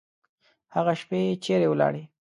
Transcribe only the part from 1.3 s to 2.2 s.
چیري ولاړې؟